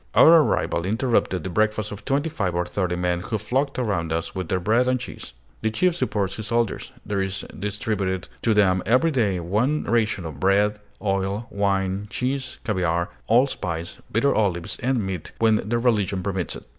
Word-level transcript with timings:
Our 0.15 0.41
arrival 0.41 0.83
interrupted 0.83 1.43
the 1.43 1.51
breakfast 1.51 1.91
of 1.91 2.03
twenty 2.05 2.27
five 2.27 2.55
or 2.55 2.65
thirty 2.65 2.95
men, 2.95 3.19
who 3.19 3.37
flocked 3.37 3.77
around 3.77 4.11
us 4.11 4.33
with 4.33 4.47
their 4.49 4.59
bread 4.59 4.87
and 4.87 4.99
cheese. 4.99 5.33
The 5.61 5.69
chief 5.69 5.95
supports 5.95 6.37
his 6.37 6.47
soldiers; 6.47 6.91
there 7.05 7.21
is 7.21 7.45
distributed 7.59 8.27
to 8.41 8.55
them 8.55 8.81
every 8.87 9.11
day 9.11 9.39
one 9.39 9.83
ration 9.83 10.25
of 10.25 10.39
bread, 10.39 10.79
oil, 11.03 11.45
wine, 11.51 12.07
cheese, 12.09 12.57
caviare, 12.65 13.09
allspice, 13.27 13.99
bitter 14.11 14.33
olives, 14.33 14.79
and 14.79 15.05
meat 15.05 15.33
when 15.37 15.57
their 15.69 15.77
religion 15.77 16.23
permits 16.23 16.55
it. 16.55 16.65